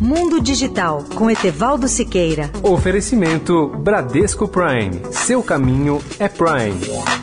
[0.00, 2.50] Mundo Digital com Etevaldo Siqueira.
[2.62, 5.02] Oferecimento Bradesco Prime.
[5.12, 7.19] Seu caminho é Prime.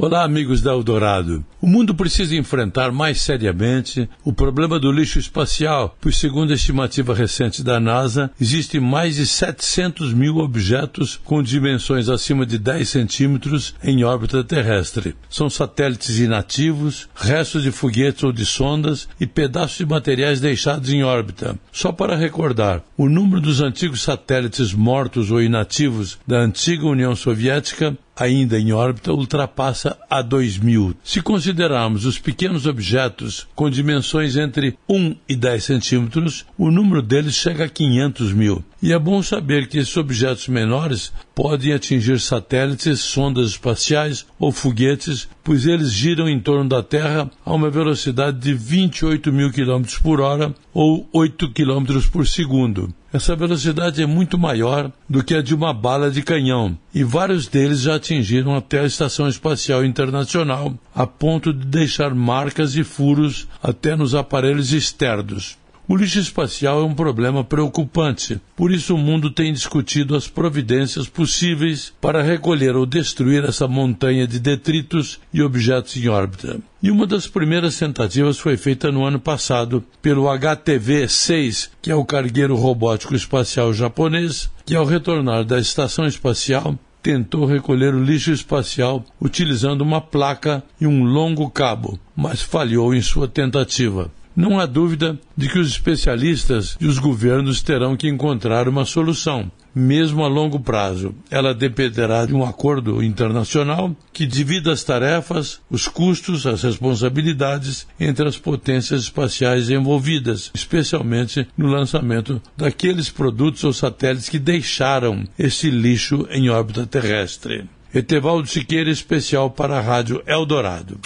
[0.00, 1.44] Olá, amigos da Eldorado.
[1.60, 7.12] O mundo precisa enfrentar mais seriamente o problema do lixo espacial, pois, segundo a estimativa
[7.12, 13.74] recente da NASA, existem mais de 700 mil objetos com dimensões acima de 10 centímetros
[13.82, 15.16] em órbita terrestre.
[15.28, 21.02] São satélites inativos, restos de foguetes ou de sondas e pedaços de materiais deixados em
[21.02, 21.58] órbita.
[21.72, 27.98] Só para recordar, o número dos antigos satélites mortos ou inativos da antiga União Soviética
[28.18, 30.96] ainda em órbita ultrapassa a 2000.
[31.02, 37.34] Se considerarmos os pequenos objetos com dimensões entre 1 e 10 centímetros, o número deles
[37.34, 38.64] chega a 500 mil.
[38.80, 45.28] E é bom saber que esses objetos menores podem atingir satélites, sondas espaciais ou foguetes,
[45.42, 50.20] pois eles giram em torno da Terra a uma velocidade de 28 mil km por
[50.20, 52.94] hora ou 8 km por segundo.
[53.12, 57.48] Essa velocidade é muito maior do que a de uma bala de canhão, e vários
[57.48, 63.48] deles já atingiram até a Estação Espacial Internacional, a ponto de deixar marcas e furos
[63.60, 65.56] até nos aparelhos externos.
[65.90, 71.08] O lixo espacial é um problema preocupante, por isso o mundo tem discutido as providências
[71.08, 76.60] possíveis para recolher ou destruir essa montanha de detritos e objetos em órbita.
[76.82, 82.04] E uma das primeiras tentativas foi feita no ano passado pelo HTV-6, que é o
[82.04, 89.02] cargueiro robótico espacial japonês, que ao retornar da estação espacial tentou recolher o lixo espacial
[89.18, 94.10] utilizando uma placa e um longo cabo, mas falhou em sua tentativa.
[94.38, 99.50] Não há dúvida de que os especialistas e os governos terão que encontrar uma solução,
[99.74, 101.12] mesmo a longo prazo.
[101.28, 108.28] Ela dependerá de um acordo internacional que divida as tarefas, os custos, as responsabilidades entre
[108.28, 116.28] as potências espaciais envolvidas, especialmente no lançamento daqueles produtos ou satélites que deixaram esse lixo
[116.30, 117.64] em órbita terrestre.
[117.92, 121.00] Etevaldo Siqueira, especial para a Rádio Eldorado.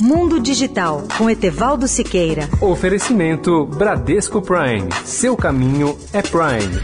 [0.00, 2.48] Mundo Digital com Etevaldo Siqueira.
[2.58, 4.88] Oferecimento Bradesco Prime.
[5.04, 6.80] Seu caminho é Prime.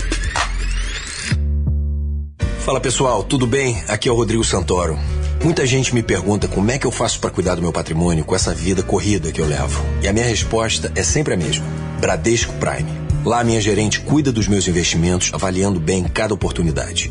[2.58, 3.82] Fala pessoal, tudo bem?
[3.88, 4.98] Aqui é o Rodrigo Santoro.
[5.42, 8.34] Muita gente me pergunta como é que eu faço para cuidar do meu patrimônio com
[8.34, 9.82] essa vida corrida que eu levo.
[10.02, 11.64] E a minha resposta é sempre a mesma:
[11.98, 12.90] Bradesco Prime.
[13.24, 17.10] Lá a minha gerente cuida dos meus investimentos, avaliando bem cada oportunidade.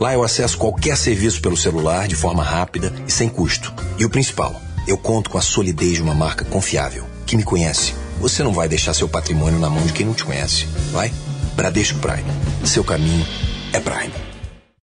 [0.00, 3.72] Lá eu acesso qualquer serviço pelo celular de forma rápida e sem custo.
[3.98, 7.94] E o principal, eu conto com a solidez de uma marca confiável, que me conhece.
[8.20, 11.12] Você não vai deixar seu patrimônio na mão de quem não te conhece, vai?
[11.54, 12.30] Bradesco Prime.
[12.64, 13.26] Seu caminho
[13.72, 14.31] é Prime.